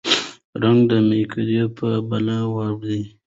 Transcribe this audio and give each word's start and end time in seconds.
رنګ 0.61 0.79
د 0.89 0.91
مېکدې 1.09 1.61
په 1.77 1.87
بله 2.09 2.35
واړوه 2.53 2.99